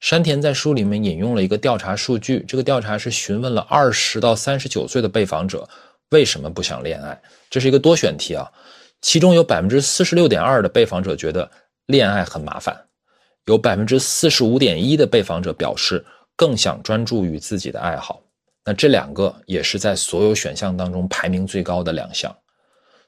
[0.00, 5.66] 山田在书里面引用了一个调查数据，这个调查是询问了二十到三十九岁的被访者。
[6.10, 7.18] 为什么不想恋爱？
[7.48, 8.46] 这是一个多选题啊，
[9.00, 11.50] 其中有百分之四十六点二的被访者觉得
[11.86, 12.78] 恋爱很麻烦，
[13.50, 16.04] 有百分之四十五点一的被访者表示
[16.36, 18.22] 更想专注于自己的爱好。
[18.64, 22.34] 那这两个也是在所有选项当中排名最高的两项。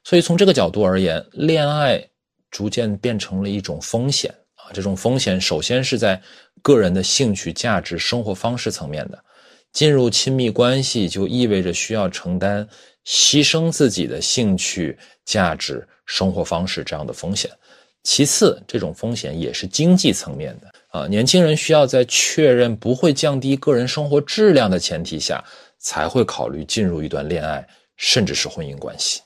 [0.03, 2.05] 所以从这个角度而言，恋爱
[2.51, 4.67] 逐渐变成了一种风险啊。
[4.73, 6.21] 这种风险首先是在
[6.61, 9.23] 个人的兴趣、价值、生活方式层面的，
[9.71, 12.67] 进入亲密关系就意味着需要承担。
[13.05, 17.51] 牺牲自己的兴趣、价值、生活方式这样的风险，
[18.03, 25.41] 其次，这种风险也是经济层面的啊，年轻人需要在确认不会降低个人生活质量的前提下，
[25.79, 29.21] 才会考虑进入一段恋爱，甚至是婚姻关系。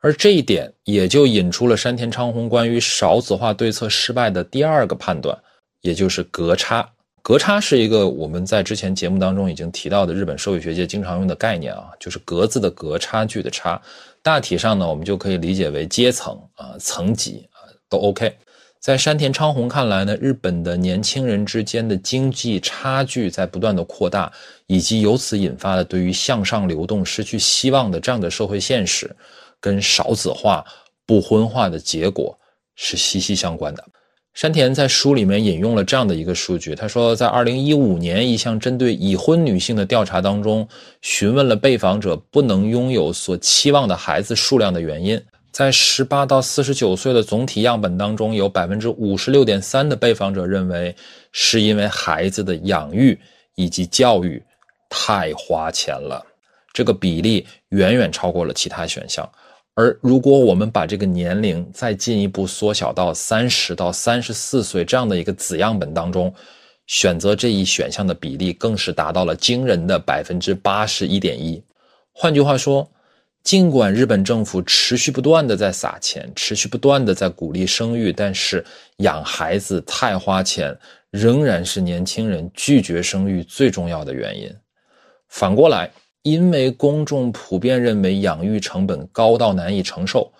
[0.00, 5.36] 而这一点也就引出了山田昌宏关于少子化对策失败的第二个判断，
[5.80, 6.88] 也就是隔差。
[7.22, 13.80] 隔差是一个我们在之前节目当中已经提到的日本社会学界经常用的概念啊，就是格子的格，差距的差。
[14.22, 17.48] 大体上呢，我们就可以理解为阶层啊、层级。
[17.88, 18.36] 都 OK，
[18.80, 24.30] 在山田昌宏看来呢，日本的年轻人之间的经济差距在不断的扩大，
[24.66, 29.14] 以及由此引发的对于向上流动失去希望的这样的社会现实，
[29.60, 30.64] 跟少子化、
[31.06, 32.38] 不婚化的结果
[32.76, 33.84] 是息息相关的。
[34.34, 40.68] 山田在书里面引用了这样的一个数据，他说，在2015年一项针对已婚女性的调查当中，
[41.02, 45.20] 询问了被访者不能拥有所期望的孩子数量的原因。
[45.58, 50.94] 在十八到四十九岁的总体样本当中，有百分之五十六点三的被访者认为
[51.32, 53.18] 是因为孩子的养育
[53.56, 54.40] 以及教育
[54.88, 56.24] 太花钱了，
[56.72, 59.28] 这个比例远远超过了其他选项。
[59.74, 66.32] 而如果我们把这个年龄再进一步缩小到三十到三十四岁这样的一个子样本当中，
[66.86, 71.60] 选择这一选项的比例更是达到了惊人的百分之八十一点一。
[72.12, 72.88] 换句话说。
[73.48, 78.62] 尽管日本政府持续不断的在撒钱，持续不断的在鼓励生育，但是
[78.98, 80.78] 养孩子太花钱，
[81.10, 84.54] 仍然是年轻人拒绝生育最重要的原因。
[85.28, 90.30] 反过来，因为公众普遍认为养育成本高到难以承受，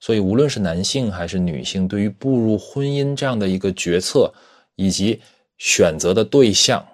[0.00, 4.34] 所以无论是男性还是女性，对于步入婚姻这样的一个决策
[4.74, 5.20] 以及
[5.56, 6.84] 选择的对象。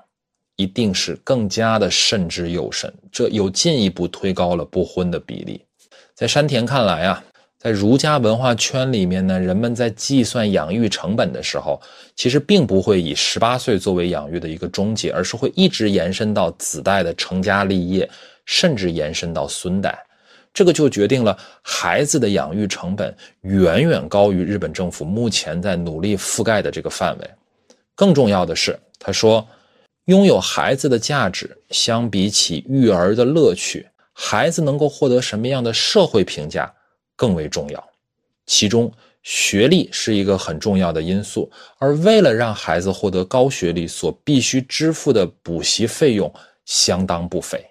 [0.62, 5.60] 一定是更加的慎之又慎，这又进一步推高了不婚的比例。
[6.14, 7.24] 在山田看来啊，
[7.58, 11.80] 在儒家文化圈里面呢，人们在计算养育成本的时候，
[12.14, 18.08] 其实并不会以十八岁作为养育的一个终结，而是会一直延伸到子代的成家立业，
[18.44, 19.98] 甚至延伸到孙代。
[20.54, 27.30] 这个就决定了孩子的养育成本远远高于日本政府目前在努力覆盖的这个范围。
[27.94, 29.44] 更重要的是，他说。
[30.06, 36.72] 拥有孩子的价值，相比起育儿的乐趣，孩子能够获得什么样的社会评价
[37.14, 37.88] 更为重要。
[38.46, 41.48] 其中，学历是一个很重要的因素。
[41.78, 46.32] 而为了让孩子获得高学历，所必须支付的补习费用
[46.64, 47.64] 相当不菲。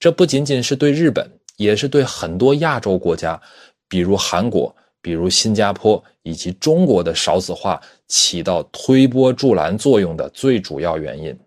[0.00, 3.38] 这不仅仅是对日本，也是对很多亚洲国家，
[3.86, 11.38] 比如韩国、比如新加坡以及中国的少子化起到推波助澜作用的最主要原因。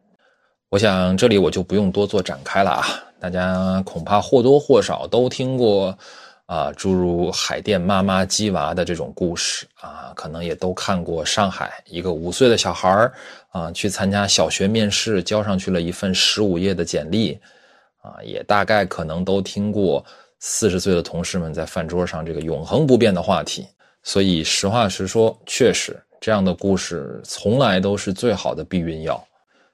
[0.70, 2.86] 我想这里我就不用多做展开了啊，
[3.20, 5.98] 大家恐怕或多或少都听过
[6.46, 13.14] 啊，诸如海淀妈妈鸡娃的这种故事啊，可能也都看过上海一个五岁的小孩儿
[13.50, 17.40] 啊去参加小学面试，交上去了一份十五页的简历
[18.04, 20.06] 啊，也大概可能都听过
[20.38, 23.66] 四十岁的同事们在饭桌上这个永恒不变的话题。
[24.04, 29.24] 所以实话实说，确实这样的故事从来都是最好的避孕药。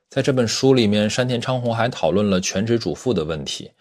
[0.10, 3.72] 在这本书里面，山田昌宏还讨论了全职主妇的问题。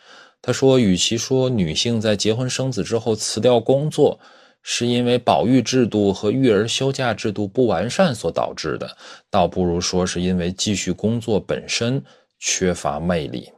[0.42, 4.18] 他说，与其说女性在结婚生子之后辞掉工作
[4.62, 8.96] 是因为保育制度和育儿休假制度不完善所导致的，
[9.30, 12.02] 倒不如说是因为继续工作本身
[12.38, 13.50] 缺乏魅力。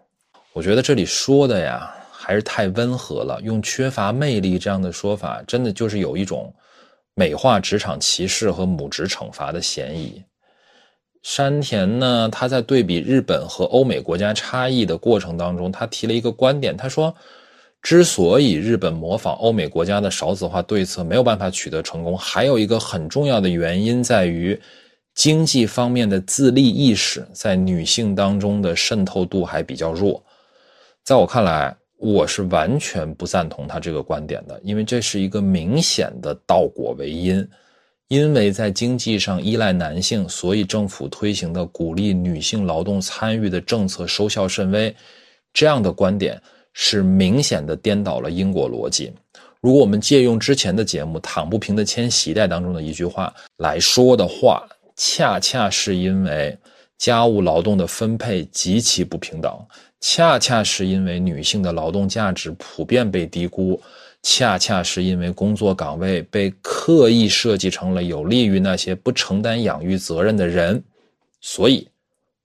[0.52, 3.40] 我觉得这里说的呀，还是太温和了。
[3.42, 6.54] 用“缺乏魅力”这样的说法，真的就是有一种
[7.14, 10.22] 美化职场歧视和母职惩罚的嫌疑。
[11.26, 17.12] 山田呢，他在对比日本和欧美国家差异的过程当中，他提了一个观点，他说，
[17.82, 24.56] 之所以日本模仿欧美国家的少子化对策没有办法取得成功，还有一个很重要的原因在于
[25.16, 30.22] 经济方面的自立意识在女性当中的渗透度还比较弱。
[31.02, 37.44] 在我看来，我是完全不赞同他这个观点的，因为这是一个明显的倒果为因。
[38.08, 44.94] 因为在经济上依赖男性，所以政府推行的鼓励女性劳动参与的政策收效甚微。
[45.52, 46.40] 这样的观点
[46.72, 49.12] 是明显的颠倒了因果逻辑。
[49.60, 56.56] 如果我们借用之前的节目《躺不平的千禧代》当中的一句话来说的话，恰恰是因为
[56.98, 59.52] 家务劳动的分配极其不平等，
[60.00, 63.80] 恰恰是因为女性的劳动价值普遍被低估。
[64.28, 70.82] 恰恰是因为工作岗位被刻意设计成了有利于那些不承担养育责任的人，
[71.40, 71.88] 所以，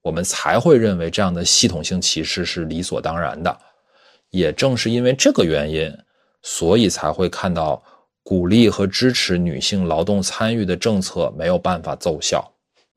[0.00, 3.58] 我们才会认为这样的系统性歧视是理所当然的。
[4.30, 5.92] 也正是因为这个原因，
[6.42, 7.82] 所以才会看到
[8.22, 12.48] 鼓励和支持女性劳动参与的政策没有办法奏效。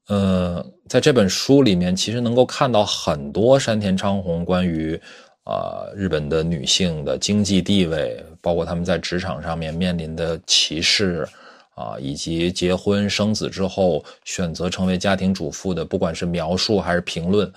[0.10, 5.02] 嗯，在这本书里面，其实能够看到很多山田昌宏关于，
[5.46, 11.28] 啊，日本的女性的经济地位，包括他们在职场上面面临的歧视，
[11.76, 17.52] 啊，以及结婚生子之后选择成为家庭主妇的，不管是描述还是评论，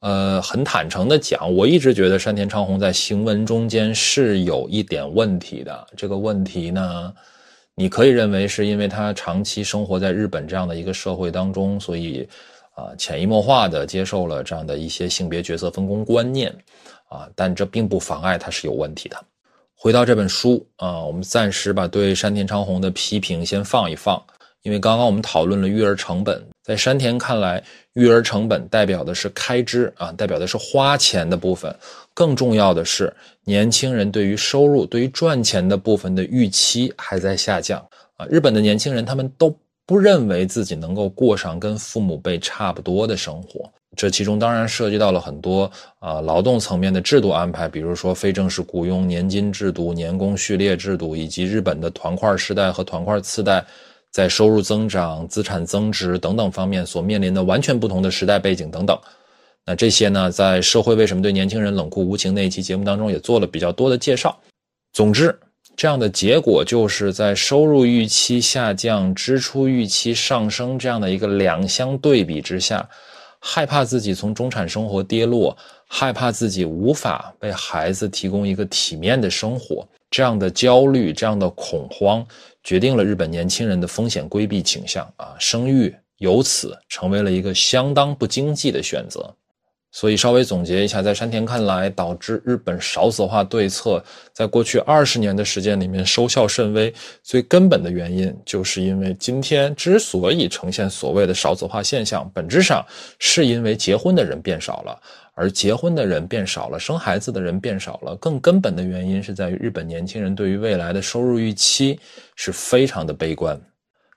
[0.00, 5.86] 呃，很坦诚的讲，我一直觉得山田昌宏在行文中间是有一点问题的。
[5.96, 7.12] 这个问题呢？
[7.74, 12.28] 你可以认为是因为他长期生活在日本这样的一个社会当中，所以，
[12.74, 16.54] 啊，潜移默化的接受了这样的一些性别角色分工观念，
[17.12, 19.16] 啊，但这并不妨碍他是有问题的。
[19.74, 24.22] 回到这本书啊，我们暂时把对山田昌宏的批评先放一放。
[24.62, 27.60] 因为刚刚我们讨论了育儿成本，在山田看来，
[27.94, 31.74] 育儿成本代表的是开支啊，代表的是花钱的部分。
[32.14, 37.84] 更重要的是，年轻人对于收入、对于赚钱的部分的预期还在下降
[38.16, 38.24] 啊。
[38.26, 39.52] 日本的年轻人他们都
[39.84, 53.64] 不认为自己能够过上跟父母辈差不多的生活，这其中当然涉及到了很多啊劳动层面的制度安排，比如说非正式雇佣年金制度、年功序列制度，以及日本的团块时代和团块次代。
[54.10, 58.98] 在收入增长、资产增值等等方面所面临的完全不同的时代背景等等，
[59.64, 64.38] 那这些呢，在社会为什么对年轻人冷酷无情那一期节目当中也做了比较多的介绍。
[64.92, 65.34] 总之，
[65.76, 72.86] 这样的结果就是在收入预期下降、支出预期上升这样的一个两相对比之下，
[73.44, 75.56] 害怕自己从中产生活跌落，
[75.88, 79.86] 害怕自己无法为孩子提供一个体面的生活。
[80.08, 82.24] 这样的焦虑，这样的恐慌，
[82.62, 89.34] 决定了日本年轻人的风险规避倾向啊，生育由此成为了一个相当不经济的选择。
[89.92, 102.84] 所以稍微总结一下，在山田看来，导致日本少子化对策在过去二十年的时间里面收效甚微，最根本的原因，就是因为今天之所以呈现所谓的少子化现象，本质上
[103.18, 104.98] 是因为结婚的人变少了。
[105.34, 111.98] 而结婚的人变少了，生孩子的人变少了，更根本的原因是在于日本年轻人对于未来的收入预期
[112.36, 113.58] 是非常的悲观。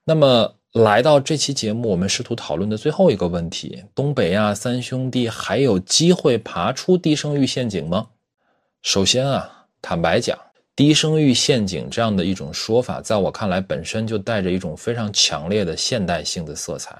[0.04, 8.06] 那么来到这期节目，我们试图讨论的最后一个问题：东北亚三兄弟还有机会爬出低生育陷阱吗？
[8.82, 10.38] 首先啊，坦白讲，
[10.76, 16.94] 低生育陷阱这样的一种说法，在我看来本身就带着一种非常强烈的现代性的色彩，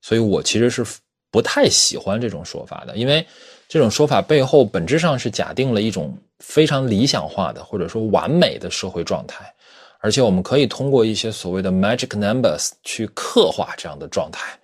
[0.00, 0.84] 所以我其实是。
[1.30, 3.26] 不太喜欢这种说法的，因为
[3.66, 9.50] 这种说法背后本质上是假定了一种非常理想化的或者说完美的社会状态，
[10.02, 14.58] 而且我们可以通过一些所谓的 magic numbers 去刻画这样的状态，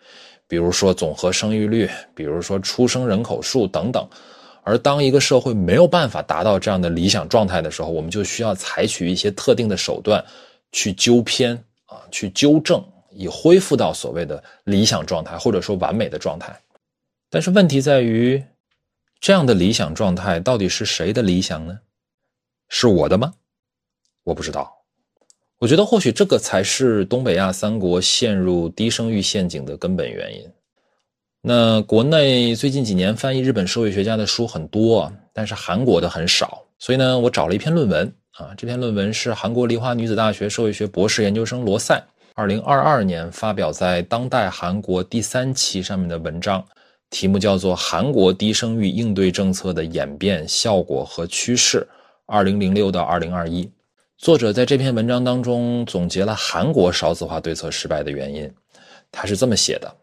[0.47, 4.07] 比如说总和生育率，比如说出生人口数等等。
[4.65, 10.23] 而当一个社会没有办法达到这样的理想状态的时候，我们就需要采取一些特定的手段
[10.73, 11.55] 去纠偏
[11.87, 12.85] 啊，去纠正。
[13.11, 16.57] 以恢复到所谓的理想状态，或者说完美的状态，
[17.31, 18.41] 但是问题在于，
[19.19, 21.81] 这样的理想状态到底是谁的理想呢？
[22.69, 23.33] 是我的吗？
[24.23, 24.78] 我不知道。
[25.61, 30.49] 我觉得或许这个才是东北亚三国陷入低生育陷阱的根本原因。
[31.43, 42.01] 那国内最近几年翻译日本社会学家的书很多，但是韩国的很少，所以呢，我找了一篇论文啊，这篇论文是韩国梨花女子大学社会学博士研究生罗塞。
[42.35, 46.65] 二零二二年发表在《当代韩国》第三期上面的文章，
[47.11, 51.85] 题目叫做《韩国低生育应对政策的演变、效果和趋势
[52.27, 53.65] （二零零六到二零二一）》。
[54.19, 58.51] 作者在这篇文章当中总结了韩国少子化对策失败的原因。
[59.13, 59.97] 他是这么写的：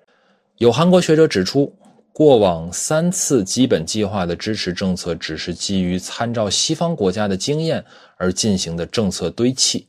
[0.57, 1.76] 有韩国学者指出，
[2.13, 7.84] 过往三次基本计划的支持政策只是基于参照西方国家的经验
[8.16, 9.86] 而进行的政策堆砌。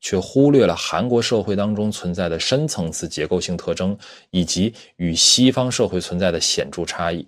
[0.00, 3.98] 却忽略了韩国社会当中存在的深层次结构性特征，
[4.30, 7.26] 以及与西方社会存在的显著差异。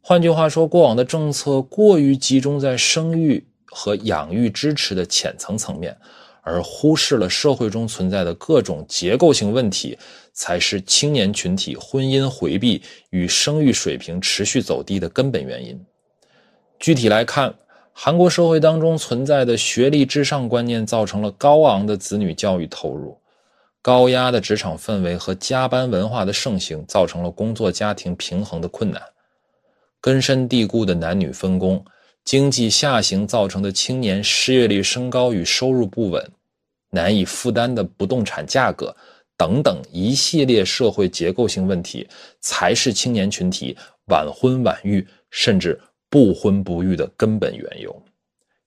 [0.00, 5.96] 换句话说，过往的政策过于集中在生育和养育支持的浅层层面，
[6.42, 9.96] 而忽视了社会中存在的各种结构性问题，
[10.32, 15.80] 才是青年群体婚姻回避与生育水平持续走低的根本原因。
[16.78, 17.54] 具体来看，
[17.92, 23.18] 韩国社会当中存在的学历至上观念，造成了高昂的子女教育投入；
[23.82, 29.02] 高压的职场氛围和加班文化的盛行，造成了工作家庭平衡的困难；
[30.00, 31.84] 根深蒂固的男女分工、
[32.24, 36.30] 经济下行造成的青年失业率升高与收入不稳、
[36.90, 38.94] 难以负担的不动产价格
[39.36, 42.06] 等等一系列社会结构性问题，
[42.40, 45.80] 才是青年群体晚婚晚育，甚至。
[46.12, 48.02] 不婚不育的根本缘由，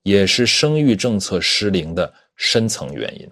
[0.04, 3.30] 也是生育政策失灵的深层原因。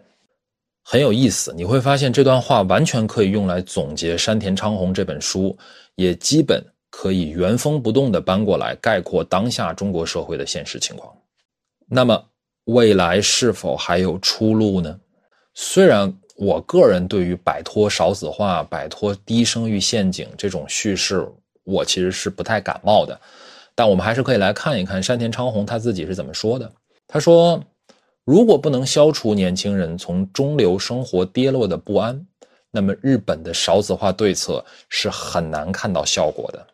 [0.84, 1.54] 很有意思。
[1.56, 5.58] 你会发现这段话完全可以用来总结山田昌宏这本书，
[5.96, 6.62] 也基本
[6.92, 11.12] 可以原封不动地搬过来概括当下中国社会的现实情况。
[11.88, 12.24] 那么，
[12.66, 15.00] 未来是否还有出路呢？
[15.56, 21.28] 虽然我个人对于摆脱少子化、摆脱低生育陷阱这种叙事，
[21.64, 23.20] 我其实是不太感冒的。
[23.74, 26.72] 但我们还是可以来看一看山田昌宏他自己是怎么说的。
[27.08, 27.62] 他说
[28.24, 32.26] ：“如果不能消除年轻人从中流生活跌落的不安，
[32.70, 36.68] 那么日本的少子化对策是很难看到效果的。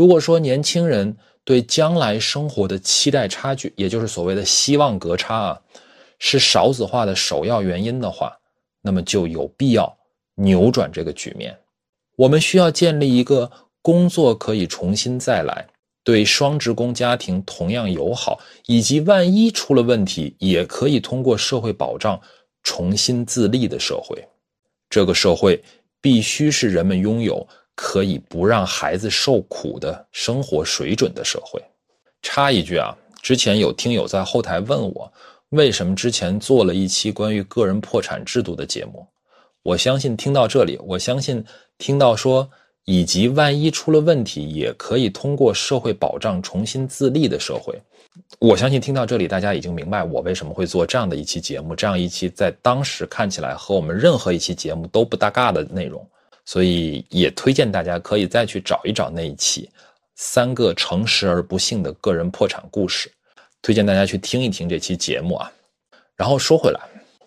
[0.00, 5.60] 如果说年轻人对将来生活的期待差距，也就是所谓的希望隔差啊，
[6.18, 8.34] 是少子化的首要原因的话，
[8.80, 9.94] 那么就有必要
[10.36, 11.54] 扭转这个局面。
[12.16, 15.66] 我们需要建立一个工作可以重新再来。”
[16.02, 22.18] 对双职工家庭同样友好，以及万一出了问题，也可以通过社会保障
[22.62, 24.16] 重新自立的社会。
[24.88, 25.62] 这个社会
[26.00, 27.46] 必须是人们拥有
[27.82, 31.58] 可以不让孩子受苦的生活水准的社会。
[32.20, 35.10] 插一句啊，之前有听友在后台问我，
[35.48, 39.06] 为什么之前做了一期关于个人破产制度的节目？
[39.62, 41.42] 我相信听到这里，我相信
[41.78, 42.48] 听到说。
[42.86, 47.78] 以及万一出了问题，也可以通过社会保障重新自立的社会。
[48.40, 56.04] 我相信听到这里，大家已经明白我为什么会做这样的一期节目，这样一期在当时看起来和我们任何一期节目都不搭嘎的内容。
[56.44, 59.68] 所以也推荐大家可以再去找一找那一期
[60.16, 63.08] 《三个诚实而不幸的个人破产故事》，
[63.62, 65.50] 推荐大家去听一听这期节目啊。
[66.16, 66.80] 然后说回来，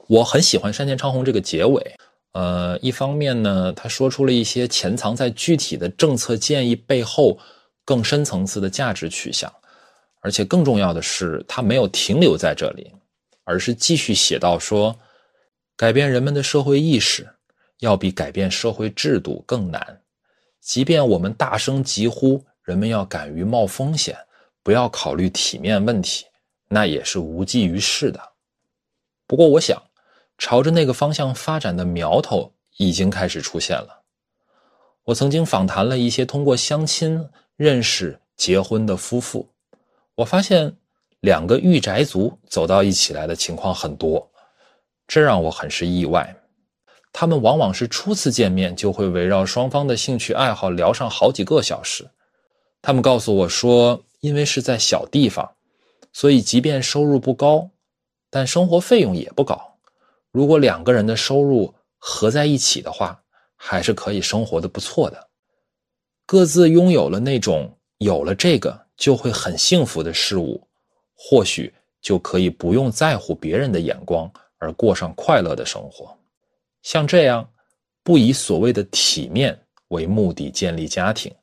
[0.08, 1.96] 我很喜欢山田昌宏这个结尾。
[2.34, 7.38] 呃，一方面呢，他说出了一些潜藏在具体的政策建议背后
[7.86, 9.54] 更深层次的价值取向，
[10.20, 12.92] 而且更重要的是，他没有停留在这里，
[13.44, 14.98] 而是继续写到说，
[15.78, 17.28] 改变人们的社会意识
[17.84, 20.02] 要比改变社会制度更难，
[20.60, 24.18] 即便我们大声疾呼人们要敢于冒风险，
[24.64, 26.26] 不要考虑体面问题，
[26.70, 28.20] 那也是无济于事的。
[29.28, 29.82] 不过，我想。
[30.36, 34.02] 朝着那个方向发展的苗头已经开始出现了。
[35.04, 39.48] 我曾经访谈了一些通过相亲认识结婚的夫妇，
[40.16, 40.76] 我发现
[41.20, 44.28] 两个御宅族走到一起来的情况很多，
[45.08, 46.36] 这让我很是意外。
[47.14, 52.10] 他们往往是初次见面就会围绕双方的兴趣爱好聊上好几个小时。
[52.82, 55.50] 他们告诉我说，因为是在小地方，
[56.12, 57.70] 所以即便收入不高，
[58.32, 59.78] 但生活费用也不高。
[60.32, 63.22] 如果两个人的收入合在一起的话，
[63.56, 65.30] 还是可以生活的不错的。
[66.26, 70.68] 各自拥有了那种有了这个就会很幸福的事物，
[71.14, 76.18] 或许就可以不用在乎别人的眼光而过上快乐的生活。
[76.84, 77.50] 像这样
[78.04, 81.34] 不以所谓的体面为目的建立家庭、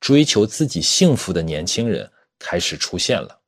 [0.00, 3.38] 追求自己幸福的年轻人开始出现了。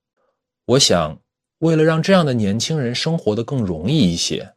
[0.67, 1.19] 我想，
[1.59, 4.49] 为了让这样的年轻人生活的更容易一些。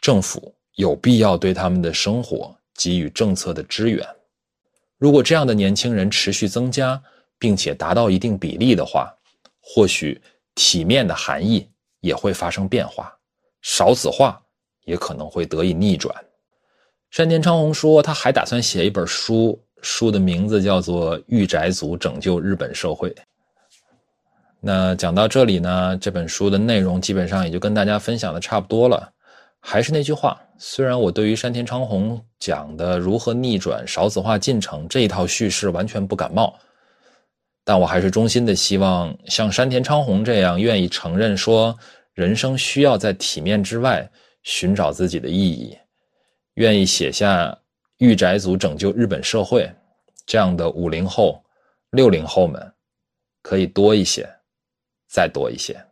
[0.00, 4.06] 政府有必要对他们的生活给予政策的支援。
[4.98, 7.02] 如果这样的年轻人持续增加，
[7.38, 9.12] 并且达到一定比例的话，
[9.60, 10.20] 或许
[10.54, 11.68] 体面的含义
[12.00, 13.18] 也会发生变化，
[13.62, 14.40] 少子化
[14.84, 16.14] 也可能会得以逆转。
[17.10, 23.10] 山田昌宏说，他还打算写一本书，书的名字叫做《御宅族拯救日本社会》。
[24.60, 29.10] 那讲到这里呢，这本书的内容基本上也就跟大家分享的差不多了。
[29.60, 36.54] 还是那句话，虽然我对于山田昌宏讲的如何逆转少子化进程这一套叙事完全不感冒，
[37.64, 41.78] 但我还是衷心的希望像山田昌宏这样愿意承认说
[42.12, 44.10] 人生需要在体面之外
[44.44, 45.76] 寻找自己的意义，
[46.54, 47.60] 愿意写下
[47.98, 49.68] “御宅族拯救日本社会”
[50.24, 51.44] 这样的五零后、
[51.90, 52.72] 六零后们
[53.42, 54.28] 可以多一些，
[55.08, 55.84] 再多一些。